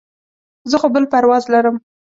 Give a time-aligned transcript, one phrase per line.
[0.69, 1.75] زه خو بل پرواز لرم.